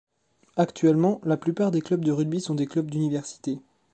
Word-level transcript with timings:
Actuellement 0.57 1.21
la 1.25 1.37
plupart 1.37 1.69
des 1.69 1.81
clubs 1.81 2.03
de 2.03 2.11
rugby 2.11 2.41
sont 2.41 2.55
des 2.55 2.65
clubs 2.65 2.89
d'université. 2.89 3.59